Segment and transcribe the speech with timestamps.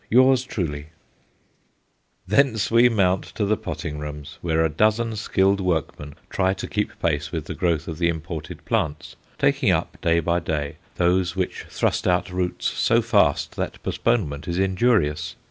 [0.09, 0.87] Yours truly
[2.27, 6.99] Thence we mount to the potting rooms, where a dozen skilled workmen try to keep
[6.99, 11.65] pace with the growth of the imported plants; taking up, day by day, those which
[11.69, 15.35] thrust out roots so fast that postponement is injurious.